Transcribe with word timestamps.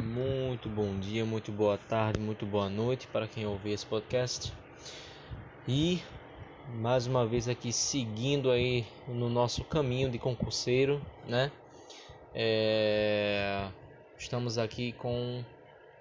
Muito 0.00 0.68
bom 0.68 0.96
dia, 0.96 1.24
muito 1.24 1.50
boa 1.50 1.76
tarde, 1.76 2.20
muito 2.20 2.46
boa 2.46 2.68
noite 2.68 3.08
para 3.08 3.26
quem 3.26 3.44
ouvir 3.44 3.72
esse 3.72 3.84
podcast. 3.84 4.52
E 5.66 6.00
mais 6.68 7.08
uma 7.08 7.26
vez 7.26 7.48
aqui 7.48 7.72
seguindo 7.72 8.48
aí 8.48 8.86
no 9.08 9.28
nosso 9.28 9.64
caminho 9.64 10.08
de 10.08 10.16
concurseiro, 10.16 11.04
né? 11.26 11.50
É... 12.32 13.68
Estamos 14.16 14.56
aqui 14.56 14.92
com 14.92 15.44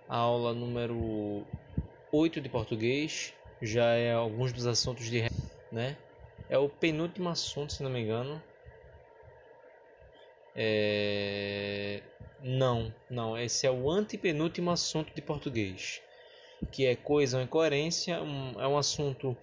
a 0.08 0.16
aula 0.16 0.54
número 0.54 1.44
8 2.12 2.40
de 2.40 2.50
português. 2.50 3.34
Já 3.64 3.96
é 3.96 4.14
alguns 4.14 4.54
dos 4.54 4.68
assuntos 4.68 5.10
de, 5.10 5.24
né? 5.72 5.98
É 6.48 6.58
o 6.60 6.70
penúltimo 6.70 7.30
assunto, 7.30 7.74
se 7.74 7.82
não 7.82 7.90
me 7.90 8.02
engano. 8.02 8.40
É... 10.58 12.02
Não, 12.42 12.94
não. 13.10 13.38
Esse 13.38 13.68
é 13.68 13.72
o 13.72 13.90
antepenúltimo 13.90 14.72
assunto 14.72 15.14
de 15.14 15.22
português, 15.22 16.02
que 16.72 16.86
é 16.86 16.96
coesão 16.96 17.44
e 17.44 17.48
coerência. 17.48 18.22
Um, 18.22 18.60
é 18.60 18.68
um 18.68 18.78
assunto 18.78 19.38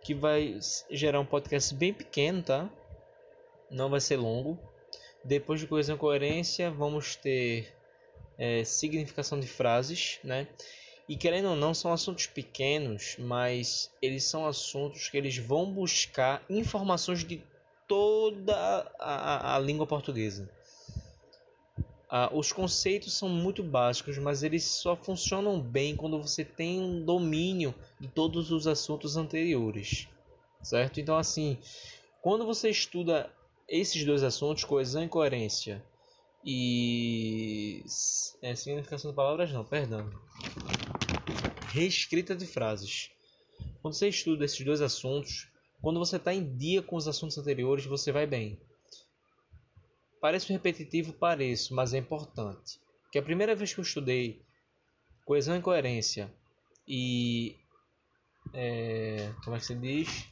que 0.00 0.14
vai 0.14 0.58
gerar 0.90 1.18
um 1.18 1.26
podcast 1.26 1.74
bem 1.74 1.92
pequeno, 1.92 2.42
tá? 2.42 2.70
Não 3.68 3.90
vai 3.90 4.00
ser 4.00 4.16
longo. 4.16 4.58
Depois 5.24 5.60
de 5.60 5.66
coesão 5.66 5.96
e 5.96 5.98
coerência, 5.98 6.70
vamos 6.70 7.16
ter 7.16 7.74
é, 8.38 8.62
significação 8.62 9.40
de 9.40 9.48
frases, 9.48 10.20
né? 10.22 10.46
E 11.08 11.16
querendo 11.16 11.48
ou 11.48 11.56
não, 11.56 11.74
são 11.74 11.92
assuntos 11.92 12.26
pequenos, 12.26 13.16
mas 13.18 13.90
eles 14.00 14.24
são 14.24 14.46
assuntos 14.46 15.08
que 15.08 15.16
eles 15.16 15.36
vão 15.38 15.72
buscar 15.72 16.44
informações 16.48 17.24
de 17.24 17.42
toda 17.88 18.54
a, 18.98 19.52
a, 19.52 19.56
a 19.56 19.58
língua 19.58 19.86
portuguesa. 19.86 20.48
Ah, 22.10 22.30
os 22.32 22.52
conceitos 22.52 23.12
são 23.12 23.28
muito 23.28 23.62
básicos, 23.62 24.16
mas 24.18 24.42
eles 24.42 24.64
só 24.64 24.96
funcionam 24.96 25.60
bem 25.60 25.96
quando 25.96 26.20
você 26.20 26.44
tem 26.44 26.80
um 26.80 27.04
domínio 27.04 27.74
de 28.00 28.08
todos 28.08 28.50
os 28.50 28.66
assuntos 28.66 29.16
anteriores, 29.16 30.08
certo? 30.62 31.00
Então, 31.00 31.18
assim, 31.18 31.58
quando 32.22 32.46
você 32.46 32.70
estuda 32.70 33.30
esses 33.68 34.04
dois 34.04 34.22
assuntos, 34.22 34.64
coesão 34.64 35.04
e 35.04 35.08
coerência, 35.08 35.84
e 36.42 37.84
é, 38.40 38.54
significação 38.54 39.10
de 39.10 39.16
palavras, 39.16 39.52
não, 39.52 39.64
perdão, 39.64 40.10
reescrita 41.72 42.34
de 42.34 42.46
frases. 42.46 43.10
Quando 43.82 43.94
você 43.94 44.08
estuda 44.08 44.46
esses 44.46 44.64
dois 44.64 44.80
assuntos, 44.80 45.48
quando 45.80 45.98
você 45.98 46.16
está 46.16 46.34
em 46.34 46.56
dia 46.56 46.82
com 46.82 46.96
os 46.96 47.06
assuntos 47.06 47.38
anteriores, 47.38 47.86
você 47.86 48.10
vai 48.10 48.26
bem. 48.26 48.58
Parece 50.20 50.52
repetitivo, 50.52 51.12
pareço, 51.12 51.74
mas 51.74 51.94
é 51.94 51.98
importante. 51.98 52.80
Que 53.12 53.18
a 53.18 53.22
primeira 53.22 53.54
vez 53.54 53.72
que 53.72 53.80
eu 53.80 53.84
estudei 53.84 54.42
coesão 55.24 55.56
e 55.56 55.62
coerência 55.62 56.32
e 56.86 57.56
é, 58.52 59.32
como 59.44 59.56
é 59.56 59.58
que 59.58 59.66
se 59.66 59.74
diz? 59.74 60.26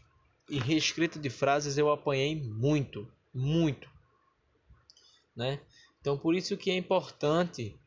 E 0.49 0.59
reescrita 0.59 1.19
de 1.19 1.31
frases 1.31 1.79
eu 1.79 1.91
apanhei 1.91 2.35
muito, 2.35 3.11
muito, 3.33 3.91
né? 5.35 5.61
Então 6.01 6.19
por 6.19 6.35
isso 6.35 6.57
que 6.57 6.71
é 6.71 6.77
importante 6.77 7.79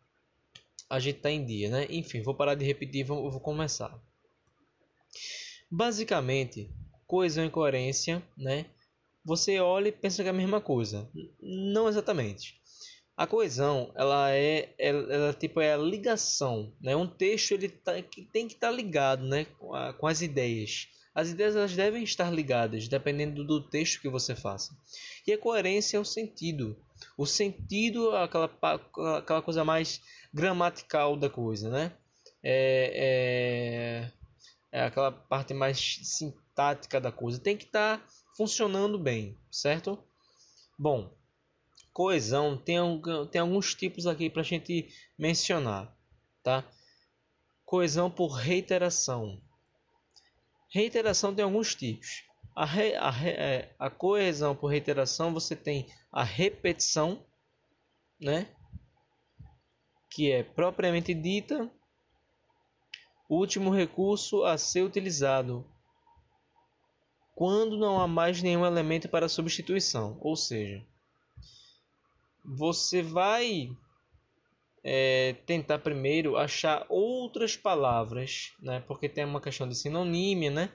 a 0.90 1.00
gente 1.00 1.18
estar 1.18 1.30
tá 1.30 1.34
em 1.34 1.46
dia, 1.46 1.70
né? 1.70 1.88
Enfim, 1.90 2.22
vou 2.22 2.34
parar 2.34 2.56
de 2.56 2.66
repetir, 2.66 3.06
vou, 3.06 3.30
vou 3.30 3.40
começar. 3.40 4.00
Basicamente, 5.70 6.70
coesão 7.10 7.44
e 7.44 7.50
coerência, 7.50 8.22
né? 8.38 8.68
Você 9.26 9.60
olha 9.60 9.90
e 9.90 9.92
pensa 9.92 10.22
que 10.22 10.30
é 10.30 10.32
a 10.32 10.34
mesma 10.34 10.62
coisa. 10.62 11.10
Não 11.42 11.90
exatamente. 11.90 12.62
A 13.18 13.26
coesão, 13.26 13.92
ela 13.96 14.32
é, 14.32 14.74
ela, 14.78 15.14
ela 15.14 15.34
tipo 15.34 15.60
é 15.60 15.74
a 15.74 15.78
ligação, 15.78 16.72
né? 16.80 16.96
Um 16.96 17.08
texto 17.08 17.54
ele 17.54 17.68
tá, 17.68 17.94
tem 18.32 18.48
que 18.48 18.54
estar 18.54 18.70
tá 18.70 18.72
ligado, 18.72 19.26
né, 19.26 19.46
com, 19.58 19.74
a, 19.74 19.92
com 19.92 20.06
as 20.06 20.22
ideias. 20.22 20.88
As 21.14 21.30
ideias 21.32 21.56
elas 21.56 21.76
devem 21.76 22.04
estar 22.04 22.32
ligadas, 22.32 22.88
dependendo 22.88 23.44
do 23.44 23.60
texto 23.60 24.00
que 24.00 24.08
você 24.08 24.36
faça. 24.36 24.72
E 25.26 25.34
a 25.34 25.38
coerência 25.38 25.98
é 25.98 26.00
o 26.00 26.06
sentido. 26.06 26.78
O 27.18 27.26
sentido 27.26 28.16
é 28.16 28.24
aquela, 28.24 28.52
aquela 29.18 29.42
coisa 29.42 29.66
mais 29.66 30.00
gramatical 30.32 31.18
da 31.18 31.30
coisa, 31.30 31.72
né? 31.72 31.92
É, 32.44 34.12
é, 34.72 34.80
é 34.80 34.84
aquela 34.84 35.12
parte 35.12 35.56
mais 35.56 35.98
tática 36.60 37.00
da 37.00 37.10
coisa 37.10 37.40
tem 37.40 37.56
que 37.56 37.64
estar 37.64 38.00
tá 38.00 38.06
funcionando 38.36 39.00
bem, 39.00 39.40
certo? 39.50 39.98
Bom, 40.78 41.10
coesão 41.94 42.58
tem, 42.58 42.78
tem 43.32 43.40
alguns 43.40 43.74
tipos 43.74 44.06
aqui 44.06 44.30
para 44.30 44.42
a 44.42 44.44
gente 44.44 44.94
mencionar, 45.18 45.98
tá? 46.44 46.70
Coesão 47.64 48.12
por 48.12 48.32
reiteração. 48.32 49.42
Reiteração 50.70 51.34
tem 51.34 51.46
alguns 51.46 51.74
tipos. 51.76 52.26
A, 52.54 52.66
re, 52.66 52.94
a, 52.94 53.10
re, 53.10 53.30
é, 53.30 53.74
a 53.80 53.90
coesão 53.90 54.54
por 54.54 54.68
reiteração 54.68 55.34
você 55.34 55.56
tem 55.56 55.88
a 56.12 56.26
repetição, 56.26 57.26
né? 58.20 58.54
Que 60.10 60.30
é 60.30 60.44
propriamente 60.44 61.14
dita, 61.14 61.72
o 63.30 63.38
último 63.38 63.74
recurso 63.74 64.44
a 64.44 64.58
ser 64.58 64.82
utilizado 64.82 65.66
quando 67.40 67.78
não 67.78 68.02
há 68.02 68.06
mais 68.06 68.44
nenhum 68.44 68.66
elemento 68.66 69.08
para 69.08 69.30
substituição. 69.30 70.18
Ou 70.20 70.36
seja, 70.36 70.86
você 72.44 73.02
vai 73.02 73.72
é, 74.84 75.38
tentar 75.46 75.80
primeiro 75.80 76.36
achar 76.36 76.86
outras 76.90 77.56
palavras, 77.56 78.52
né? 78.60 78.84
porque 78.86 79.08
tem 79.08 79.24
uma 79.24 79.40
questão 79.40 79.70
de 79.70 79.74
sinonímia, 79.74 80.52
né? 80.52 80.70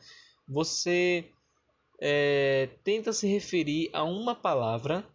Você 0.49 1.31
é, 2.01 2.71
tenta 2.83 3.13
se 3.13 3.27
referir 3.27 3.91
a 3.93 4.03
uma 4.03 4.35
palavra, 4.35 5.07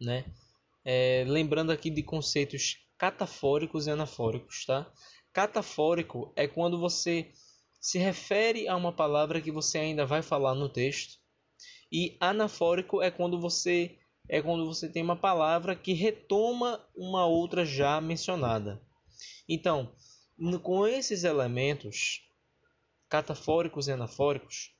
né? 0.00 0.24
É, 0.82 1.22
lembrando 1.28 1.70
aqui 1.70 1.90
de 1.90 2.02
conceitos 2.02 2.78
catafóricos 2.96 3.86
e 3.86 3.90
anafóricos, 3.90 4.64
tá? 4.64 4.90
Catafórico 5.34 6.32
é 6.34 6.48
quando 6.48 6.78
você 6.78 7.30
se 7.80 7.98
refere 7.98 8.68
a 8.68 8.76
uma 8.76 8.92
palavra 8.92 9.40
que 9.40 9.50
você 9.50 9.78
ainda 9.78 10.04
vai 10.04 10.20
falar 10.22 10.54
no 10.54 10.68
texto. 10.68 11.18
E 11.90 12.16
anafórico 12.20 13.02
é 13.02 13.10
quando 13.10 13.40
você 13.40 13.96
é 14.28 14.40
quando 14.40 14.64
você 14.64 14.88
tem 14.88 15.02
uma 15.02 15.16
palavra 15.16 15.74
que 15.74 15.92
retoma 15.92 16.80
uma 16.94 17.26
outra 17.26 17.64
já 17.64 18.00
mencionada. 18.00 18.80
Então, 19.48 19.92
com 20.62 20.86
esses 20.86 21.24
elementos 21.24 22.22
catafóricos 23.08 23.88
e 23.88 23.92
anafóricos, 23.92 24.72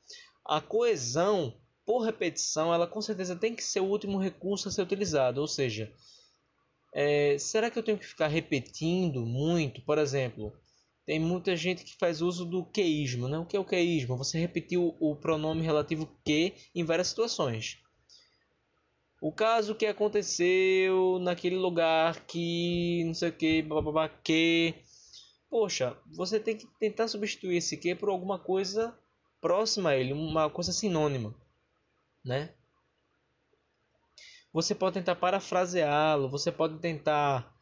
a 0.44 0.60
coesão 0.60 1.60
por 1.84 2.02
repetição, 2.02 2.72
ela 2.72 2.86
com 2.86 3.02
certeza 3.02 3.34
tem 3.34 3.56
que 3.56 3.64
ser 3.64 3.80
o 3.80 3.86
último 3.86 4.18
recurso 4.18 4.68
a 4.68 4.70
ser 4.70 4.82
utilizado. 4.82 5.40
Ou 5.40 5.48
seja, 5.48 5.92
é, 6.94 7.36
será 7.38 7.68
que 7.70 7.78
eu 7.78 7.82
tenho 7.82 7.98
que 7.98 8.06
ficar 8.06 8.28
repetindo 8.28 9.26
muito? 9.26 9.80
Por 9.82 9.98
exemplo, 9.98 10.52
tem 11.10 11.18
muita 11.18 11.56
gente 11.56 11.82
que 11.82 11.96
faz 11.98 12.22
uso 12.22 12.44
do 12.44 12.64
queísmo. 12.64 13.26
Né? 13.26 13.36
O 13.36 13.44
que 13.44 13.56
é 13.56 13.58
o 13.58 13.64
queísmo? 13.64 14.16
Você 14.16 14.38
repetiu 14.38 14.96
o 15.00 15.16
pronome 15.16 15.60
relativo 15.60 16.08
que 16.24 16.54
em 16.72 16.84
várias 16.84 17.08
situações. 17.08 17.82
O 19.20 19.32
caso 19.32 19.74
que 19.74 19.86
aconteceu 19.86 21.18
naquele 21.18 21.56
lugar 21.56 22.24
que 22.26 23.02
não 23.04 23.12
sei 23.12 23.30
o 23.30 23.32
que, 23.32 23.60
bababá, 23.60 24.08
que. 24.08 24.72
Poxa, 25.48 25.98
você 26.14 26.38
tem 26.38 26.56
que 26.56 26.68
tentar 26.78 27.08
substituir 27.08 27.56
esse 27.56 27.76
que 27.76 27.92
por 27.92 28.08
alguma 28.08 28.38
coisa 28.38 28.96
próxima 29.40 29.90
a 29.90 29.96
ele, 29.96 30.12
uma 30.12 30.48
coisa 30.48 30.72
sinônima, 30.72 31.34
né? 32.24 32.54
Você 34.52 34.76
pode 34.76 34.94
tentar 34.94 35.16
parafraseá-lo, 35.16 36.30
você 36.30 36.52
pode 36.52 36.78
tentar 36.78 37.52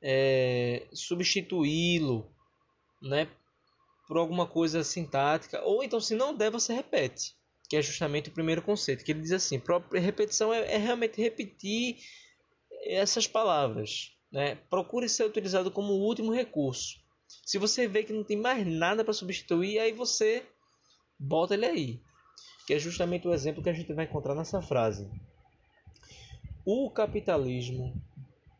é, 0.00 0.88
substituí-lo 0.94 2.34
né, 3.00 3.28
por 4.06 4.16
alguma 4.16 4.46
coisa 4.46 4.84
sintática, 4.84 5.62
ou 5.62 5.82
então 5.82 6.00
se 6.00 6.14
não 6.14 6.34
der, 6.34 6.50
você 6.50 6.72
repete, 6.72 7.34
que 7.68 7.76
é 7.76 7.82
justamente 7.82 8.28
o 8.28 8.32
primeiro 8.32 8.62
conceito, 8.62 9.04
que 9.04 9.12
ele 9.12 9.22
diz 9.22 9.32
assim, 9.32 9.60
repetição 9.92 10.54
é, 10.54 10.74
é 10.74 10.76
realmente 10.76 11.20
repetir 11.20 11.98
essas 12.84 13.26
palavras, 13.26 14.12
né? 14.30 14.56
Procure 14.70 15.08
ser 15.08 15.24
utilizado 15.24 15.70
como 15.70 15.92
último 15.92 16.32
recurso. 16.32 17.00
Se 17.44 17.58
você 17.58 17.88
vê 17.88 18.04
que 18.04 18.12
não 18.12 18.22
tem 18.22 18.36
mais 18.36 18.64
nada 18.66 19.04
para 19.04 19.12
substituir, 19.12 19.78
aí 19.78 19.92
você 19.92 20.44
bota 21.18 21.54
ele 21.54 21.66
aí, 21.66 22.00
que 22.66 22.74
é 22.74 22.78
justamente 22.78 23.26
o 23.26 23.32
exemplo 23.32 23.62
que 23.62 23.70
a 23.70 23.72
gente 23.72 23.92
vai 23.92 24.04
encontrar 24.04 24.34
nessa 24.34 24.62
frase. 24.62 25.10
O 26.64 26.90
capitalismo, 26.90 27.94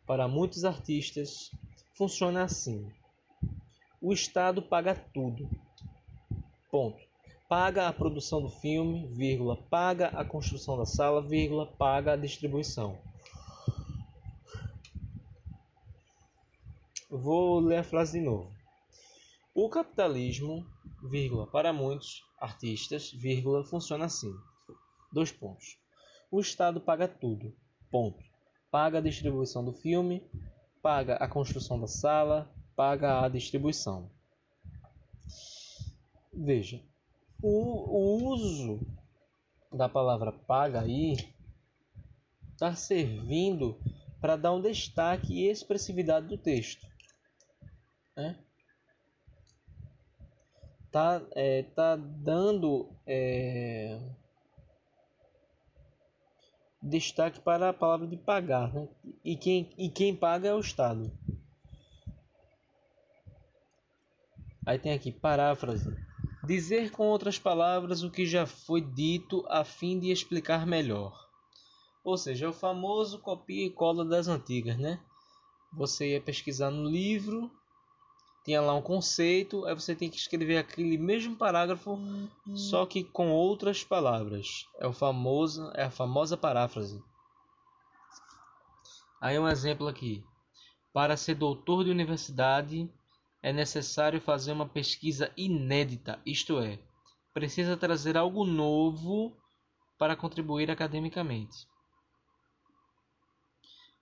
para 0.06 0.26
muitos 0.26 0.64
artistas, 0.64 1.50
funciona 1.94 2.42
assim 2.42 2.90
o 4.00 4.12
Estado 4.12 4.62
paga 4.62 4.94
tudo. 4.94 5.48
Ponto. 6.70 7.00
Paga 7.48 7.86
a 7.86 7.92
produção 7.92 8.42
do 8.42 8.50
filme, 8.50 9.06
vírgula, 9.08 9.56
paga 9.56 10.08
a 10.08 10.24
construção 10.24 10.76
da 10.76 10.84
sala, 10.84 11.22
vírgula, 11.22 11.66
paga 11.66 12.12
a 12.12 12.16
distribuição. 12.16 12.98
vou 17.16 17.60
ler 17.60 17.78
a 17.78 17.84
frase 17.84 18.18
de 18.18 18.24
novo. 18.24 18.52
O 19.54 19.68
capitalismo, 19.68 20.66
vírgula, 21.02 21.46
para 21.46 21.72
muitos 21.72 22.22
artistas, 22.38 23.10
vírgula, 23.12 23.64
funciona 23.64 24.04
assim. 24.04 24.32
Dois 25.12 25.32
pontos. 25.32 25.78
O 26.30 26.40
Estado 26.40 26.80
paga 26.80 27.08
tudo. 27.08 27.54
Ponto. 27.90 28.22
Paga 28.70 28.98
a 28.98 29.00
distribuição 29.00 29.64
do 29.64 29.72
filme, 29.72 30.28
paga 30.82 31.14
a 31.16 31.28
construção 31.28 31.80
da 31.80 31.86
sala, 31.86 32.52
paga 32.76 33.24
a 33.24 33.28
distribuição. 33.28 34.10
Veja, 36.32 36.82
o, 37.42 37.48
o 37.48 38.32
uso 38.34 38.86
da 39.72 39.88
palavra 39.88 40.30
paga 40.30 40.82
aí 40.82 41.16
está 42.52 42.74
servindo 42.76 43.78
para 44.20 44.36
dar 44.36 44.52
um 44.52 44.60
destaque 44.60 45.32
e 45.32 45.48
expressividade 45.48 46.28
do 46.28 46.36
texto. 46.36 46.86
Né? 48.14 48.38
Tá, 50.90 51.22
é, 51.34 51.62
tá 51.62 51.96
dando 51.96 52.90
é, 53.06 53.98
destaque 56.82 57.40
para 57.40 57.70
a 57.70 57.74
palavra 57.74 58.06
de 58.06 58.16
pagar. 58.16 58.72
Né? 58.72 58.88
E, 59.24 59.36
quem, 59.36 59.70
e 59.76 59.88
quem 59.88 60.14
paga 60.14 60.48
é 60.48 60.54
o 60.54 60.60
Estado. 60.60 61.10
Aí 64.66 64.80
tem 64.80 64.92
aqui 64.92 65.12
paráfrase. 65.12 65.96
Dizer 66.44 66.90
com 66.90 67.06
outras 67.06 67.38
palavras 67.38 68.02
o 68.02 68.10
que 68.10 68.26
já 68.26 68.44
foi 68.44 68.80
dito 68.80 69.46
a 69.48 69.64
fim 69.64 69.98
de 69.98 70.10
explicar 70.10 70.66
melhor. 70.66 71.16
Ou 72.02 72.16
seja, 72.18 72.46
é 72.46 72.48
o 72.48 72.52
famoso 72.52 73.20
copia 73.20 73.66
e 73.66 73.70
cola 73.70 74.04
das 74.04 74.26
antigas, 74.26 74.76
né? 74.76 75.00
Você 75.72 76.12
ia 76.12 76.20
pesquisar 76.20 76.70
no 76.70 76.88
livro, 76.88 77.50
tinha 78.44 78.60
lá 78.60 78.74
um 78.74 78.82
conceito, 78.82 79.64
aí 79.66 79.74
você 79.74 79.94
tem 79.94 80.08
que 80.08 80.16
escrever 80.16 80.58
aquele 80.58 80.96
mesmo 80.96 81.36
parágrafo, 81.36 81.92
uhum. 81.92 82.28
só 82.56 82.86
que 82.86 83.02
com 83.02 83.30
outras 83.30 83.82
palavras. 83.84 84.68
É 84.78 84.86
o 84.86 84.92
famoso, 84.92 85.70
é 85.74 85.84
a 85.84 85.90
famosa 85.90 86.36
paráfrase. 86.36 87.02
Aí 89.20 89.38
um 89.38 89.48
exemplo 89.48 89.86
aqui. 89.88 90.24
Para 90.92 91.16
ser 91.16 91.34
doutor 91.34 91.84
de 91.84 91.90
universidade, 91.90 92.88
é 93.46 93.52
necessário 93.52 94.20
fazer 94.20 94.50
uma 94.50 94.68
pesquisa 94.68 95.32
inédita, 95.36 96.20
isto 96.26 96.58
é, 96.58 96.80
precisa 97.32 97.76
trazer 97.76 98.16
algo 98.16 98.44
novo 98.44 99.36
para 99.96 100.16
contribuir 100.16 100.68
academicamente. 100.68 101.56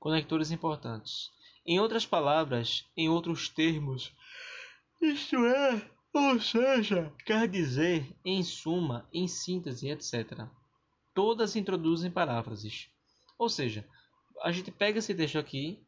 Conectores 0.00 0.50
importantes. 0.50 1.30
Em 1.66 1.78
outras 1.78 2.06
palavras, 2.06 2.86
em 2.96 3.10
outros 3.10 3.50
termos, 3.50 4.14
isto 4.98 5.36
é, 5.44 5.90
ou 6.14 6.40
seja, 6.40 7.12
quer 7.26 7.46
dizer, 7.46 8.16
em 8.24 8.42
suma, 8.42 9.06
em 9.12 9.28
síntese, 9.28 9.90
etc. 9.90 10.48
Todas 11.12 11.54
introduzem 11.54 12.10
paráfrases. 12.10 12.88
Ou 13.38 13.50
seja, 13.50 13.86
a 14.42 14.50
gente 14.50 14.70
pega 14.70 15.00
esse 15.00 15.14
texto 15.14 15.38
aqui, 15.38 15.83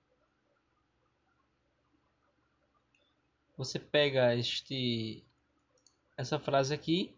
você 3.56 3.79
pega 3.79 4.35
este 4.35 5.25
essa 6.17 6.38
frase 6.38 6.73
aqui 6.73 7.14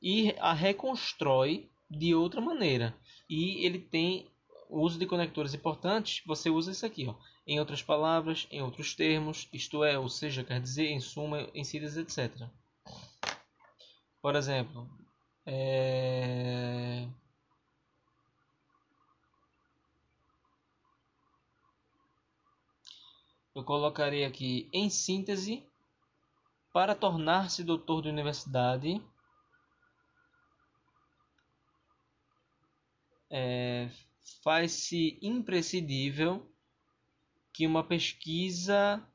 e 0.00 0.34
a 0.38 0.52
reconstrói 0.52 1.70
de 1.88 2.14
outra 2.14 2.40
maneira. 2.40 2.94
E 3.28 3.64
ele 3.64 3.78
tem 3.78 4.26
o 4.68 4.80
uso 4.80 4.98
de 4.98 5.06
conectores 5.06 5.54
importantes, 5.54 6.22
você 6.26 6.50
usa 6.50 6.72
isso 6.72 6.84
aqui, 6.86 7.06
ó. 7.06 7.14
Em 7.46 7.58
outras 7.60 7.82
palavras, 7.82 8.46
em 8.50 8.62
outros 8.62 8.94
termos, 8.94 9.48
isto 9.52 9.84
é, 9.84 9.98
ou 9.98 10.08
seja, 10.08 10.44
quer 10.44 10.60
dizer, 10.60 10.88
em 10.88 11.00
suma, 11.00 11.48
em 11.54 11.64
síntese, 11.64 12.00
etc. 12.00 12.48
Por 14.20 14.36
exemplo, 14.36 14.88
é... 15.44 17.06
eu 23.54 23.64
colocaria 23.64 24.26
aqui 24.26 24.68
em 24.72 24.88
síntese 24.88 25.66
para 26.72 26.94
tornar-se 26.94 27.62
doutor 27.62 28.02
de 28.02 28.08
universidade, 28.08 29.00
é, 33.30 33.90
faz-se 34.42 35.18
imprescindível 35.20 36.50
que 37.52 37.66
uma 37.66 37.84
pesquisa 37.84 39.06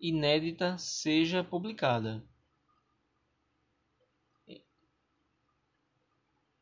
inédita 0.00 0.78
seja 0.78 1.42
publicada. 1.42 2.24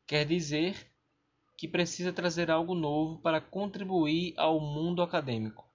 Quer 0.07 0.25
dizer 0.25 0.91
que 1.55 1.67
precisa 1.67 2.11
trazer 2.11 2.49
algo 2.49 2.73
novo 2.73 3.19
para 3.19 3.39
contribuir 3.39 4.33
ao 4.37 4.59
mundo 4.59 5.03
acadêmico. 5.03 5.69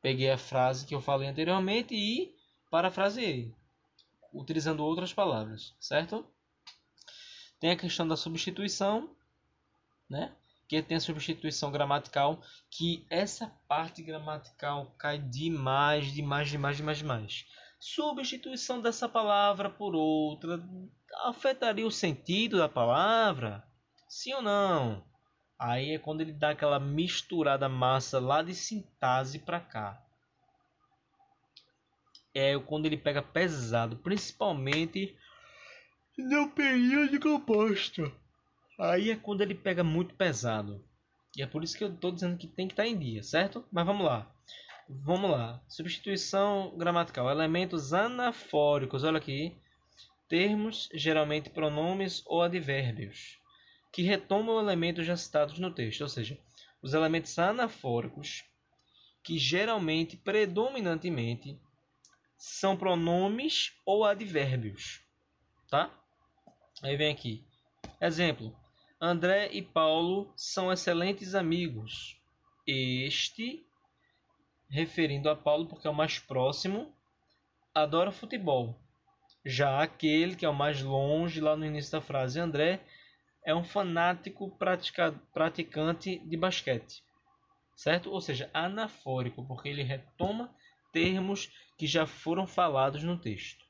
Peguei 0.00 0.30
a 0.30 0.38
frase 0.38 0.86
que 0.86 0.94
eu 0.94 1.00
falei 1.00 1.26
anteriormente 1.26 1.92
e 1.92 2.35
parafraseei, 2.70 3.54
utilizando 4.32 4.84
outras 4.84 5.12
palavras, 5.12 5.74
certo? 5.80 6.26
Tem 7.58 7.70
a 7.70 7.76
questão 7.76 8.06
da 8.06 8.16
substituição, 8.16 9.16
né? 10.08 10.34
Que 10.68 10.82
tem 10.82 10.96
a 10.96 11.00
substituição 11.00 11.70
gramatical, 11.70 12.42
que 12.70 13.06
essa 13.08 13.48
parte 13.68 14.02
gramatical 14.02 14.94
cai 14.98 15.18
demais, 15.18 16.12
demais, 16.12 16.48
demais, 16.48 16.76
demais, 16.76 16.98
demais. 16.98 17.46
Substituição 17.78 18.80
dessa 18.80 19.08
palavra 19.08 19.70
por 19.70 19.94
outra 19.94 20.62
afetaria 21.24 21.86
o 21.86 21.90
sentido 21.90 22.58
da 22.58 22.68
palavra? 22.68 23.64
Sim 24.08 24.34
ou 24.34 24.42
não? 24.42 25.04
Aí 25.58 25.92
é 25.92 25.98
quando 25.98 26.20
ele 26.20 26.32
dá 26.32 26.50
aquela 26.50 26.80
misturada 26.80 27.68
massa 27.68 28.18
lá 28.18 28.42
de 28.42 28.54
sintase 28.54 29.38
para 29.38 29.60
cá 29.60 30.05
é 32.36 32.58
quando 32.58 32.84
ele 32.84 32.98
pega 32.98 33.22
pesado, 33.22 33.96
principalmente 33.96 35.16
no 36.18 36.50
período 36.50 37.18
composto. 37.18 38.12
Aí 38.78 39.10
é 39.10 39.16
quando 39.16 39.40
ele 39.40 39.54
pega 39.54 39.82
muito 39.82 40.14
pesado. 40.14 40.84
E 41.34 41.42
é 41.42 41.46
por 41.46 41.64
isso 41.64 41.78
que 41.78 41.84
eu 41.84 41.88
estou 41.88 42.12
dizendo 42.12 42.36
que 42.36 42.46
tem 42.46 42.68
que 42.68 42.74
estar 42.74 42.82
tá 42.82 42.88
em 42.88 42.98
dia, 42.98 43.22
certo? 43.22 43.64
Mas 43.72 43.86
vamos 43.86 44.04
lá. 44.04 44.30
Vamos 44.86 45.30
lá. 45.30 45.62
Substituição 45.66 46.74
gramatical. 46.76 47.30
Elementos 47.30 47.94
anafóricos. 47.94 49.02
Olha 49.02 49.16
aqui. 49.16 49.56
Termos, 50.28 50.90
geralmente 50.92 51.48
pronomes 51.48 52.22
ou 52.26 52.42
advérbios, 52.42 53.38
que 53.92 54.02
retomam 54.02 54.58
elementos 54.58 55.06
já 55.06 55.16
citados 55.16 55.58
no 55.58 55.70
texto. 55.70 56.02
Ou 56.02 56.08
seja, 56.08 56.38
os 56.82 56.92
elementos 56.92 57.38
anafóricos, 57.38 58.44
que 59.22 59.38
geralmente, 59.38 60.16
predominantemente, 60.16 61.58
são 62.36 62.76
pronomes 62.76 63.72
ou 63.84 64.04
advérbios, 64.04 65.02
tá? 65.70 65.90
Aí 66.82 66.96
vem 66.96 67.12
aqui. 67.12 67.44
Exemplo: 68.00 68.54
André 69.00 69.50
e 69.52 69.62
Paulo 69.62 70.32
são 70.36 70.72
excelentes 70.72 71.34
amigos. 71.34 72.20
Este, 72.66 73.64
referindo 74.68 75.30
a 75.30 75.36
Paulo 75.36 75.66
porque 75.66 75.86
é 75.86 75.90
o 75.90 75.94
mais 75.94 76.18
próximo, 76.18 76.92
adora 77.74 78.10
futebol. 78.10 78.78
Já 79.44 79.82
aquele 79.82 80.34
que 80.34 80.44
é 80.44 80.48
o 80.48 80.54
mais 80.54 80.82
longe, 80.82 81.40
lá 81.40 81.56
no 81.56 81.64
início 81.64 81.92
da 81.92 82.00
frase, 82.00 82.40
André, 82.40 82.80
é 83.44 83.54
um 83.54 83.62
fanático 83.62 84.50
pratica, 84.56 85.12
praticante 85.32 86.18
de 86.18 86.36
basquete. 86.36 87.04
Certo? 87.76 88.10
Ou 88.10 88.20
seja, 88.20 88.50
anafórico, 88.52 89.46
porque 89.46 89.68
ele 89.68 89.82
retoma 89.82 90.52
termos 90.96 91.52
que 91.76 91.86
já 91.86 92.06
foram 92.06 92.46
falados 92.46 93.02
no 93.02 93.18
texto. 93.18 93.66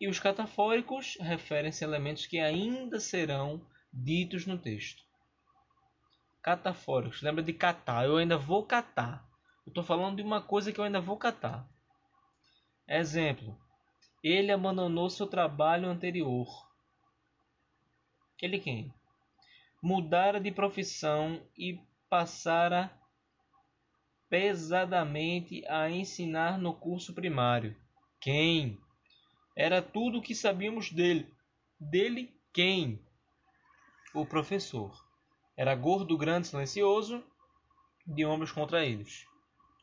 E 0.00 0.08
os 0.08 0.18
catafóricos 0.18 1.16
referem-se 1.20 1.84
a 1.84 1.86
elementos 1.86 2.26
que 2.26 2.40
ainda 2.40 2.98
serão 2.98 3.64
ditos 3.92 4.44
no 4.44 4.58
texto. 4.58 5.04
Catafóricos, 6.42 7.22
lembra 7.22 7.44
de 7.44 7.52
catar? 7.52 8.06
Eu 8.06 8.16
ainda 8.16 8.36
vou 8.36 8.66
catar. 8.66 9.24
Eu 9.64 9.70
estou 9.70 9.84
falando 9.84 10.16
de 10.16 10.22
uma 10.22 10.42
coisa 10.42 10.72
que 10.72 10.80
eu 10.80 10.84
ainda 10.84 11.00
vou 11.00 11.16
catar. 11.16 11.64
Exemplo: 12.88 13.56
ele 14.20 14.50
abandonou 14.50 15.08
seu 15.08 15.28
trabalho 15.28 15.88
anterior. 15.88 16.48
Ele 18.40 18.58
quem? 18.58 18.92
Mudara 19.80 20.40
de 20.40 20.50
profissão 20.50 21.40
e 21.56 21.78
passara 22.10 22.90
pesadamente 24.32 25.62
a 25.68 25.90
ensinar 25.90 26.56
no 26.56 26.72
curso 26.72 27.12
primário. 27.12 27.76
Quem? 28.18 28.80
Era 29.54 29.82
tudo 29.82 30.16
o 30.16 30.22
que 30.22 30.34
sabíamos 30.34 30.90
dele. 30.90 31.30
Dele 31.78 32.34
quem? 32.50 32.98
O 34.14 34.24
professor. 34.24 34.90
Era 35.54 35.74
gordo, 35.74 36.16
grande, 36.16 36.46
silencioso, 36.46 37.22
de 38.06 38.24
ombros 38.24 38.50
contraídos. 38.50 39.26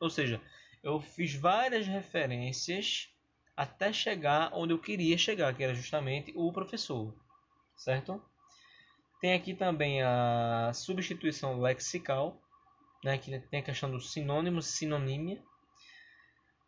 Ou 0.01 0.09
seja, 0.09 0.41
eu 0.81 0.99
fiz 0.99 1.35
várias 1.35 1.85
referências 1.85 3.07
até 3.55 3.93
chegar 3.93 4.49
onde 4.51 4.73
eu 4.73 4.79
queria 4.79 5.15
chegar, 5.15 5.53
que 5.53 5.63
era 5.63 5.75
justamente 5.75 6.33
o 6.35 6.51
professor, 6.51 7.13
certo? 7.77 8.19
Tem 9.21 9.35
aqui 9.35 9.53
também 9.53 10.01
a 10.01 10.71
substituição 10.73 11.61
lexical, 11.61 12.41
né, 13.03 13.17
que 13.17 13.37
tem 13.39 13.59
a 13.59 13.63
questão 13.63 13.99
sinônimos, 13.99 14.67
sinonímia. 14.67 15.41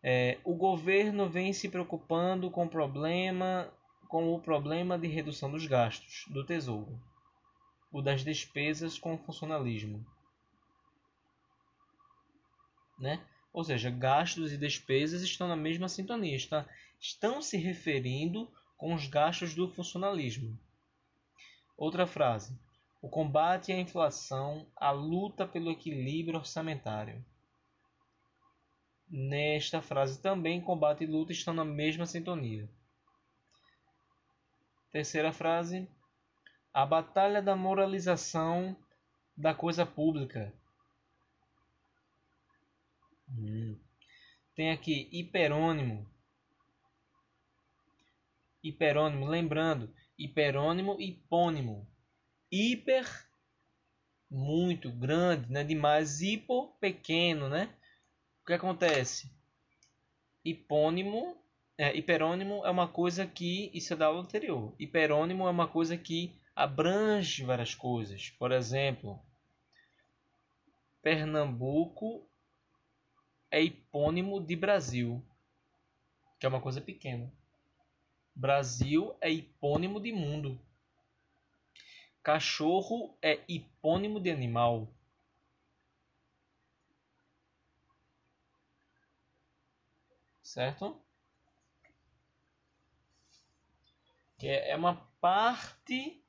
É, 0.04 0.40
o 0.44 0.56
governo 0.56 1.30
vem 1.30 1.54
se 1.54 1.70
preocupando 1.70 2.50
com 2.50 2.66
o 2.66 2.70
problema, 2.70 3.72
com 4.08 4.34
o 4.34 4.42
problema 4.42 4.98
de 4.98 5.08
redução 5.08 5.52
dos 5.52 5.66
gastos 5.68 6.26
do 6.28 6.46
tesouro, 6.46 7.00
o 7.92 8.02
das 8.02 8.24
despesas 8.24 8.98
com 8.98 9.18
funcionalismo, 9.18 10.04
né? 12.98 13.24
Ou 13.54 13.64
seja, 13.64 13.90
gastos 13.90 14.52
e 14.52 14.58
despesas 14.58 15.22
estão 15.22 15.48
na 15.48 15.56
mesma 15.56 15.90
sintonia, 15.90 16.36
está, 16.36 16.66
estão 17.00 17.42
se 17.42 17.58
referindo 17.58 18.50
com 18.78 18.94
os 18.94 19.08
gastos 19.08 19.54
do 19.54 19.68
funcionalismo. 19.68 20.58
Outra 21.78 22.08
frase: 22.08 22.58
o 23.02 23.10
combate 23.10 23.72
à 23.72 23.80
inflação, 23.80 24.72
a 24.76 24.92
luta 24.92 25.48
pelo 25.48 25.72
equilíbrio 25.72 26.38
orçamentário. 26.38 27.26
Nesta 29.10 29.82
frase 29.82 30.22
também 30.22 30.62
combate 30.62 31.04
e 31.04 31.08
luta 31.08 31.32
estão 31.32 31.54
na 31.54 31.66
mesma 31.66 32.06
sintonia. 32.06 32.70
Terceira 34.92 35.34
frase: 35.34 35.90
a 36.74 36.86
batalha 36.86 37.42
da 37.42 37.56
moralização 37.56 38.78
da 39.36 39.54
coisa 39.54 39.86
pública. 39.86 40.54
Hum. 43.30 43.78
Tem 44.56 44.72
aqui 44.72 45.10
hiperônimo. 45.12 46.08
Hiperônimo, 48.64 49.26
lembrando, 49.26 49.94
hiperônimo 50.18 50.98
e 51.00 51.10
hipônimo. 51.10 51.91
Hiper, 52.52 53.08
muito 54.30 54.92
grande, 54.92 55.52
né? 55.52 55.64
Demais, 55.64 56.22
hipo, 56.22 56.76
pequeno, 56.80 57.48
né? 57.48 57.74
O 58.42 58.46
que 58.46 58.54
acontece? 58.54 59.32
Hipônimo, 60.44 61.38
é, 61.78 61.96
hiperônimo 61.96 62.66
é 62.66 62.70
uma 62.70 62.88
coisa 62.88 63.26
que, 63.26 63.72
isso 63.74 63.94
é 63.94 63.96
da 63.96 64.08
aula 64.08 64.22
anterior. 64.22 64.74
Hiperônimo 64.78 65.48
é 65.48 65.50
uma 65.50 65.68
coisa 65.68 65.98
que 65.98 66.34
abrange 66.56 67.44
várias 67.44 67.74
coisas. 67.74 68.30
Por 68.32 68.52
exemplo, 68.52 69.20
Pernambuco 71.02 72.28
é 73.50 73.62
hipônimo 73.62 74.40
de 74.40 74.56
Brasil, 74.56 75.24
que 76.40 76.46
é 76.46 76.50
uma 76.50 76.62
coisa 76.62 76.82
pequena. 76.82 77.32
Brasil 78.36 79.16
é 79.22 79.32
hipônimo 79.32 80.00
de 80.00 80.12
mundo. 80.12 80.60
Cachorro 82.24 83.18
é 83.22 83.44
hipônimo 83.48 84.20
de 84.20 84.32
animal. 84.32 84.88
Certo? 90.44 91.02
Que 94.38 94.48
é 94.48 94.76
uma 94.76 94.96
parte 95.20 96.24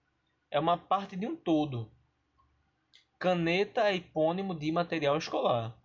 é 0.51 0.61
uma 0.61 0.77
parte 0.77 1.17
de 1.17 1.27
um 1.27 1.35
todo. 1.35 1.91
Caneta 3.19 3.89
é 3.89 3.97
hipônimo 3.97 4.55
de 4.55 4.71
material 4.71 5.17
escolar 5.17 5.83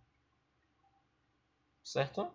certo? 1.88 2.30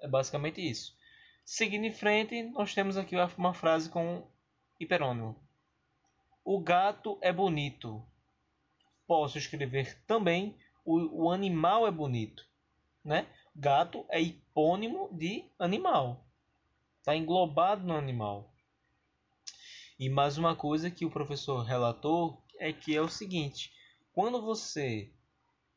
É 0.00 0.06
basicamente 0.06 0.60
isso. 0.60 0.96
Seguindo 1.44 1.84
em 1.84 1.92
frente, 1.92 2.42
nós 2.42 2.74
temos 2.74 2.96
aqui 2.96 3.16
uma 3.36 3.54
frase 3.54 3.88
com 3.88 4.30
hiperônimo. 4.78 5.47
O 6.50 6.58
gato 6.58 7.18
é 7.20 7.30
bonito. 7.30 8.02
Posso 9.06 9.36
escrever 9.36 10.02
também 10.06 10.56
o, 10.82 11.24
o 11.24 11.30
animal 11.30 11.86
é 11.86 11.90
bonito, 11.90 12.42
né? 13.04 13.26
Gato 13.54 14.06
é 14.08 14.18
hipônimo 14.18 15.10
de 15.12 15.44
animal. 15.58 16.26
Está 17.00 17.14
englobado 17.14 17.86
no 17.86 17.94
animal. 17.94 18.50
E 19.98 20.08
mais 20.08 20.38
uma 20.38 20.56
coisa 20.56 20.90
que 20.90 21.04
o 21.04 21.10
professor 21.10 21.60
relatou 21.64 22.42
é 22.58 22.72
que 22.72 22.96
é 22.96 23.02
o 23.02 23.10
seguinte: 23.10 23.70
quando 24.14 24.40
você 24.40 25.12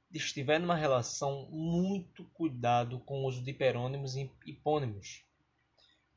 estiver 0.10 0.58
numa 0.58 0.78
relação, 0.78 1.50
muito 1.52 2.24
cuidado 2.28 2.98
com 3.02 3.24
o 3.24 3.28
uso 3.28 3.44
de 3.44 3.52
hiperônimos 3.52 4.16
e 4.16 4.32
hipônimos, 4.46 5.26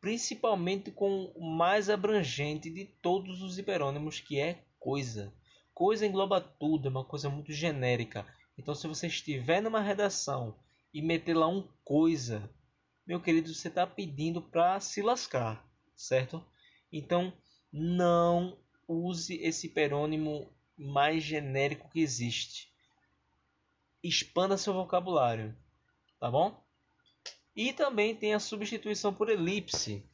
principalmente 0.04 0.90
com 0.90 1.32
o 1.34 1.42
mais 1.42 1.88
abrangente 1.88 2.68
de 2.68 2.84
todos 2.84 3.40
os 3.40 3.56
hiperônimos, 3.56 4.20
que 4.20 4.38
é 4.38 4.62
coisa. 4.78 5.32
Coisa 5.72 6.04
engloba 6.04 6.42
tudo, 6.42 6.88
é 6.88 6.90
uma 6.90 7.06
coisa 7.06 7.30
muito 7.30 7.54
genérica. 7.54 8.26
Então, 8.58 8.74
se 8.74 8.86
você 8.86 9.06
estiver 9.06 9.62
numa 9.62 9.80
redação 9.80 10.58
e 10.92 11.00
meter 11.00 11.32
lá 11.32 11.48
um 11.48 11.66
coisa, 11.82 12.50
meu 13.06 13.18
querido, 13.18 13.54
você 13.54 13.68
está 13.68 13.86
pedindo 13.86 14.42
para 14.42 14.78
se 14.78 15.00
lascar, 15.00 15.66
certo? 15.96 16.44
Então, 16.92 17.32
não 17.72 18.58
use 18.86 19.36
esse 19.36 19.68
hiperônimo 19.68 20.52
mais 20.76 21.24
genérico 21.24 21.88
que 21.88 22.00
existe 22.00 22.68
expanda 24.02 24.58
seu 24.58 24.74
vocabulário, 24.74 25.56
tá 26.20 26.30
bom? 26.30 26.62
E 27.56 27.72
também 27.72 28.14
tem 28.14 28.34
a 28.34 28.40
substituição 28.40 29.14
por 29.14 29.28
elipse, 29.28 30.04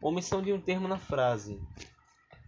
omissão 0.00 0.42
de 0.42 0.52
um 0.52 0.60
termo 0.60 0.88
na 0.88 0.98
frase, 0.98 1.60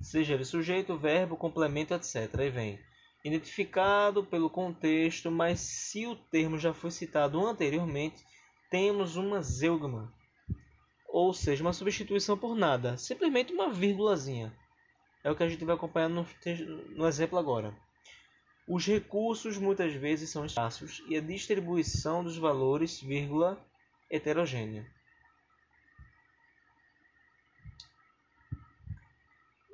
seja 0.01 0.35
ele 0.35 0.45
sujeito, 0.45 0.97
verbo, 0.97 1.37
complemento, 1.37 1.93
etc. 1.95 2.39
Aí 2.39 2.51
vem 2.51 2.81
identificado 3.25 4.25
pelo 4.25 4.51
contexto, 4.51 5.31
mas 5.31 5.61
se 5.61 6.07
o 6.07 6.17
termo 6.17 6.59
já 6.59 6.73
foi 6.73 6.91
citado 6.91 7.45
anteriormente, 7.47 8.25
temos 8.71 9.17
uma 9.17 9.43
zeugma, 9.43 10.13
ou 11.07 11.33
seja, 11.35 11.63
uma 11.63 11.75
substituição 11.75 12.39
por 12.39 12.57
nada, 12.57 12.97
simplesmente 12.97 13.53
uma 13.53 13.71
vírgulazinha. 13.71 14.53
É 15.23 15.31
o 15.31 15.37
que 15.37 15.43
a 15.43 15.49
gente 15.49 15.65
vai 15.65 15.75
acompanhar 15.75 16.09
no, 16.09 16.27
no 16.97 17.07
exemplo 17.07 17.39
agora. 17.39 17.77
Os 18.67 18.87
recursos 18.87 19.59
muitas 19.59 19.93
vezes 19.95 20.31
são 20.31 20.45
escassos 20.45 21.03
e 21.09 21.17
a 21.17 21.21
distribuição 21.21 22.23
dos 22.23 22.37
valores, 22.37 23.01
vírgula, 23.01 23.59
heterogênea. 24.09 24.87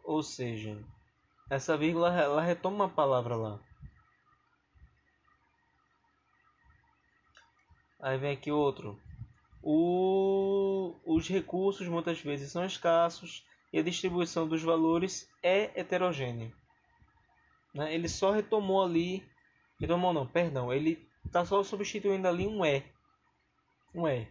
Ou 0.03 0.23
seja, 0.23 0.83
essa 1.51 1.77
vírgula 1.77 2.15
ela 2.19 2.41
retoma 2.41 2.85
uma 2.85 2.89
palavra 2.89 3.37
lá. 3.37 3.61
Aí 8.01 8.17
vem 8.17 8.33
aqui 8.33 8.51
outro. 8.51 8.99
O, 9.63 10.95
os 11.05 11.29
recursos 11.29 11.87
muitas 11.89 12.21
vezes 12.21 12.51
são 12.51 12.65
escassos 12.65 13.45
e 13.73 13.79
a 13.79 13.83
distribuição 13.83 14.49
dos 14.49 14.63
valores 14.63 15.29
é 15.43 15.79
heterogênea. 15.79 16.53
Né? 17.75 17.95
Ele 17.95 18.09
só 18.09 18.31
retomou 18.31 18.83
ali. 18.83 19.25
Retomou 19.81 20.13
não, 20.13 20.27
perdão. 20.27 20.73
Ele 20.73 21.09
está 21.25 21.45
só 21.45 21.63
substituindo 21.63 22.27
ali 22.27 22.47
um 22.47 22.65
E. 22.65 22.83
Um 23.95 24.09
E. 24.09 24.27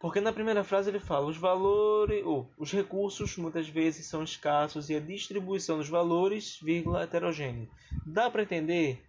Porque 0.00 0.20
na 0.20 0.32
primeira 0.32 0.62
frase 0.62 0.90
ele 0.90 1.00
fala 1.00 1.26
os 1.26 1.36
valores, 1.36 2.22
os 2.56 2.72
recursos 2.72 3.36
muitas 3.36 3.68
vezes 3.68 4.06
são 4.06 4.22
escassos 4.22 4.88
e 4.88 4.94
a 4.94 5.00
distribuição 5.00 5.78
dos 5.78 5.88
valores, 5.88 6.58
vírgula, 6.62 7.02
heterogênea. 7.02 7.68
Dá 8.06 8.30
para 8.30 8.42
entender? 8.42 9.04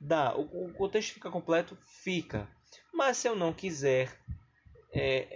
Dá. 0.00 0.34
O, 0.34 0.66
o, 0.66 0.72
contexto 0.72 1.14
fica 1.14 1.30
completo? 1.30 1.78
Fica. 2.02 2.48
Mas 2.92 3.18
se 3.18 3.28
eu 3.28 3.36
não 3.36 3.52
quiser, 3.52 4.18
é, 4.92 5.28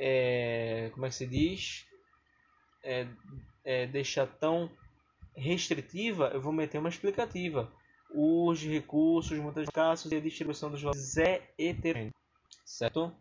é, 0.86 0.90
como 0.90 1.06
é 1.06 1.08
que 1.08 1.14
se 1.14 1.26
diz? 1.26 1.86
É, 2.82 3.06
é, 3.64 3.86
deixar 3.86 4.26
tão 4.26 4.68
restritiva, 5.36 6.30
eu 6.32 6.40
vou 6.40 6.52
meter 6.52 6.78
uma 6.78 6.88
explicativa. 6.88 7.70
Os 8.10 8.62
recursos, 8.62 9.38
muitas 9.38 9.68
casos 9.68 10.10
e 10.10 10.16
a 10.16 10.20
distribuição 10.20 10.70
dos 10.70 10.82
valores 10.82 11.16
é 11.16 11.50
heterogênea. 11.58 12.14
Certo? 12.64 13.12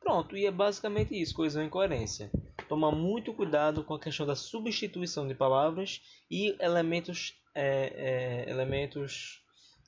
Pronto, 0.00 0.36
e 0.36 0.46
é 0.46 0.50
basicamente 0.50 1.18
isso, 1.20 1.34
coesão 1.34 1.64
e 1.64 1.68
coerência. 1.68 2.30
Toma 2.68 2.92
muito 2.92 3.32
cuidado 3.32 3.82
com 3.82 3.94
a 3.94 4.00
questão 4.00 4.26
da 4.26 4.36
substituição 4.36 5.26
de 5.26 5.34
palavras 5.34 6.02
e 6.30 6.56
elementos, 6.60 7.34
é, 7.54 8.44
é, 8.46 8.50
elementos 8.50 9.42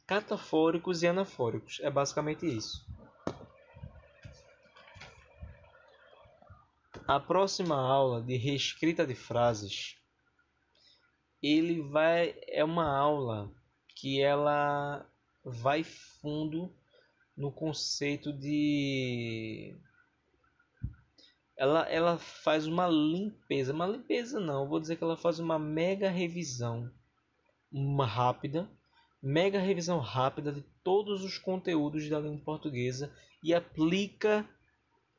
catafóricos 0.06 1.02
e 1.02 1.06
anafóricos. 1.06 1.80
É 1.83 1.90
basicamente 1.90 2.47
isso. 2.47 2.87
A 7.06 7.21
próxima 7.21 7.76
aula 7.76 8.21
de 8.21 8.37
reescrita 8.37 9.06
de 9.06 9.14
frases 9.14 9.97
ele 11.43 11.81
vai 11.83 12.35
é 12.49 12.64
uma 12.64 12.88
aula 12.88 13.52
que 13.95 14.21
ela 14.21 15.07
vai 15.45 15.85
fundo 15.85 16.75
no 17.37 17.52
conceito 17.52 18.33
de 18.33 19.76
ela, 21.57 21.88
ela 21.88 22.19
faz 22.19 22.66
uma 22.66 22.87
limpeza, 22.87 23.73
uma 23.73 23.87
limpeza 23.87 24.38
não, 24.38 24.69
vou 24.69 24.78
dizer 24.78 24.97
que 24.97 25.05
ela 25.05 25.16
faz 25.16 25.38
uma 25.38 25.59
mega 25.59 26.11
revisão, 26.11 26.90
uma 27.73 28.07
rápida, 28.07 28.71
mega 29.23 29.59
revisão 29.59 29.99
rápida 29.99 30.52
de 30.52 30.62
todos 30.85 31.25
os 31.25 31.38
conteúdos 31.38 32.09
da 32.09 32.21
língua 32.21 32.45
portuguesa 32.45 33.12
e 33.43 33.55
aplica 33.55 34.49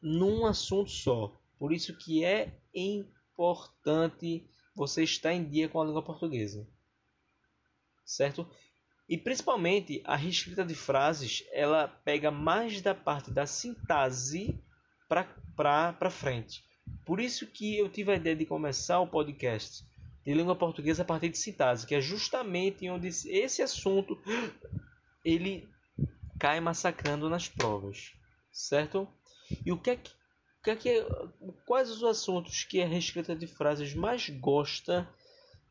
num 0.01 0.45
assunto 0.45 0.91
só. 0.91 1.33
Por 1.57 1.73
isso 1.73 1.97
que 1.97 2.23
é 2.23 2.53
importante 2.73 4.47
você 4.77 5.03
estar 5.03 5.33
em 5.33 5.43
dia 5.43 5.67
com 5.67 5.81
a 5.81 5.85
língua 5.85 6.03
portuguesa. 6.03 6.65
Certo? 8.05 8.47
E 9.09 9.17
principalmente 9.17 10.01
a 10.05 10.15
reescrita 10.15 10.63
de 10.63 10.75
frases, 10.75 11.43
ela 11.51 11.87
pega 11.87 12.29
mais 12.29 12.81
da 12.81 12.93
parte 12.93 13.31
da 13.31 13.45
sintaxe 13.45 14.61
para 15.09 16.11
frente. 16.11 16.63
Por 17.05 17.19
isso 17.19 17.47
que 17.47 17.77
eu 17.77 17.89
tive 17.89 18.11
a 18.11 18.15
ideia 18.15 18.35
de 18.35 18.45
começar 18.45 18.99
o 18.99 19.07
podcast 19.07 19.83
de 20.23 20.33
língua 20.33 20.55
portuguesa 20.55 21.01
a 21.01 21.05
partir 21.05 21.29
de 21.29 21.37
sintaxe, 21.37 21.87
que 21.87 21.95
é 21.95 22.01
justamente 22.01 22.89
onde 22.89 23.07
esse 23.07 23.61
assunto 23.61 24.21
ele 25.23 25.67
cai 26.37 26.59
massacrando 26.59 27.29
nas 27.29 27.47
provas, 27.47 28.13
certo? 28.51 29.07
E 29.65 29.71
o 29.71 29.77
que 29.77 29.89
é 29.89 29.95
que, 29.95 30.11
que, 30.75 30.89
é 30.89 31.07
quais 31.65 31.89
os 31.89 32.03
assuntos 32.03 32.63
que 32.63 32.81
a 32.81 32.87
reescrita 32.87 33.35
de 33.35 33.47
frases 33.47 33.93
mais 33.93 34.29
gosta 34.29 35.07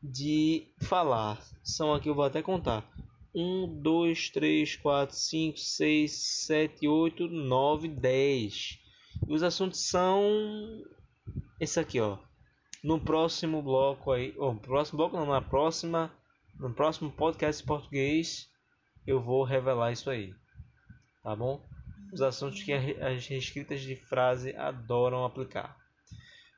de 0.01 0.67
falar? 0.81 1.41
São 1.63 1.93
aqui 1.93 2.09
eu 2.09 2.15
vou 2.15 2.23
até 2.23 2.41
contar. 2.41 2.89
1, 3.35 3.81
2, 3.81 4.29
3, 4.29 4.75
4, 4.77 5.15
5, 5.15 5.57
6, 5.57 6.11
7, 6.11 6.87
8, 6.87 7.27
9, 7.27 7.87
10. 7.87 8.79
E 9.27 9.33
os 9.33 9.43
assuntos 9.43 9.81
são 9.81 10.83
esse 11.59 11.79
aqui, 11.79 11.99
ó. 11.99 12.17
No 12.83 12.99
próximo 12.99 13.61
bloco 13.61 14.11
aí, 14.11 14.33
oh, 14.37 14.53
no 14.53 14.59
próximo 14.59 14.97
bloco 14.97 15.17
não, 15.17 15.25
na 15.25 15.41
próxima, 15.41 16.11
no 16.59 16.73
próximo 16.73 17.11
podcast 17.11 17.63
português, 17.63 18.49
eu 19.05 19.21
vou 19.21 19.43
revelar 19.43 19.91
isso 19.91 20.09
aí. 20.09 20.33
Tá 21.23 21.35
bom? 21.35 21.66
Os 22.11 22.21
assuntos 22.21 22.63
que 22.63 22.73
as 22.73 23.27
reescritas 23.27 23.81
de 23.81 23.95
frase 23.95 24.55
adoram 24.55 25.25
aplicar. 25.25 25.77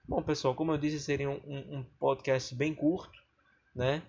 Bom, 0.07 0.21
pessoal, 0.21 0.55
como 0.55 0.71
eu 0.71 0.77
disse, 0.77 0.99
seria 0.99 1.29
um, 1.29 1.39
um 1.45 1.83
podcast 1.99 2.53
bem 2.55 2.73
curto, 2.73 3.19
né? 3.75 4.01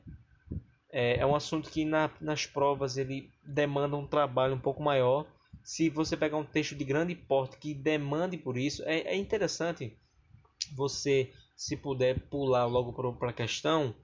É, 0.90 1.18
é 1.18 1.26
um 1.26 1.36
assunto 1.36 1.70
que 1.70 1.84
na, 1.84 2.10
nas 2.20 2.46
provas 2.46 2.96
ele 2.96 3.30
demanda 3.44 3.96
um 3.96 4.06
trabalho 4.06 4.54
um 4.54 4.60
pouco 4.60 4.82
maior 4.82 5.26
se 5.62 5.88
você 5.88 6.16
pegar 6.16 6.36
um 6.36 6.44
texto 6.44 6.74
de 6.74 6.84
grande 6.84 7.14
porte 7.14 7.56
que 7.58 7.74
demande 7.74 8.36
por 8.36 8.56
isso, 8.56 8.82
é, 8.84 9.00
é 9.00 9.16
interessante 9.16 9.96
você, 10.72 11.32
se 11.56 11.76
puder, 11.76 12.28
pular 12.28 12.66
logo 12.66 12.92
para 13.14 13.30
a 13.30 13.34
questão 13.34 13.94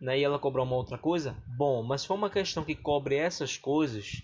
né, 0.00 0.18
e 0.18 0.22
ela 0.24 0.38
cobrar 0.38 0.62
uma 0.62 0.76
outra 0.76 0.96
coisa, 0.96 1.36
bom, 1.46 1.82
mas 1.82 2.02
se 2.02 2.06
for 2.06 2.14
uma 2.14 2.30
questão 2.30 2.64
que 2.64 2.74
cobre 2.74 3.16
essas 3.16 3.56
coisas, 3.56 4.22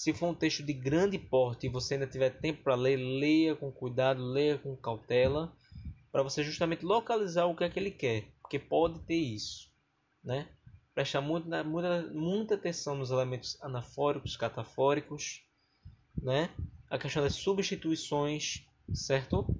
se 0.00 0.14
for 0.14 0.28
um 0.28 0.34
texto 0.34 0.62
de 0.62 0.72
grande 0.72 1.18
porte 1.18 1.66
e 1.66 1.68
você 1.68 1.92
ainda 1.92 2.06
tiver 2.06 2.30
tempo 2.30 2.62
para 2.62 2.74
ler, 2.74 2.96
leia 2.96 3.54
com 3.54 3.70
cuidado, 3.70 4.24
leia 4.24 4.56
com 4.56 4.74
cautela, 4.74 5.54
para 6.10 6.22
você 6.22 6.42
justamente 6.42 6.86
localizar 6.86 7.44
o 7.44 7.54
que 7.54 7.64
é 7.64 7.68
que 7.68 7.78
ele 7.78 7.90
quer, 7.90 8.24
porque 8.40 8.58
pode 8.58 8.98
ter 9.00 9.18
isso, 9.18 9.70
né? 10.24 10.48
prestar 10.94 11.20
muita, 11.20 11.62
muita, 11.62 12.02
muita 12.14 12.54
atenção 12.54 12.96
nos 12.96 13.10
elementos 13.10 13.58
anafóricos, 13.60 14.38
catafóricos, 14.38 15.44
né? 16.16 16.48
A 16.88 16.98
questão 16.98 17.22
das 17.22 17.34
substituições, 17.34 18.64
certo? 18.94 19.54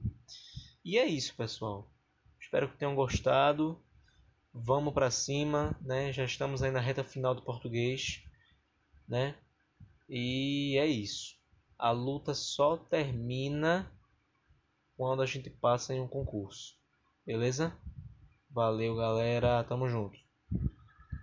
E 0.82 0.96
é 0.96 1.04
isso, 1.04 1.36
pessoal. 1.36 1.86
Espero 2.40 2.66
que 2.66 2.78
tenham 2.78 2.94
gostado. 2.94 3.78
Vamos 4.54 4.94
para 4.94 5.10
cima, 5.10 5.78
né? 5.82 6.10
Já 6.14 6.24
estamos 6.24 6.62
aí 6.62 6.70
na 6.70 6.80
reta 6.80 7.04
final 7.04 7.34
do 7.34 7.42
português, 7.42 8.22
né? 9.06 9.34
E 10.12 10.76
é 10.76 10.86
isso. 10.88 11.36
A 11.78 11.92
luta 11.92 12.34
só 12.34 12.76
termina 12.76 13.88
quando 14.96 15.22
a 15.22 15.26
gente 15.26 15.48
passa 15.48 15.94
em 15.94 16.00
um 16.00 16.08
concurso. 16.08 16.76
Beleza? 17.24 17.72
Valeu, 18.50 18.96
galera. 18.96 19.62
Tamo 19.62 19.88
junto. 19.88 20.18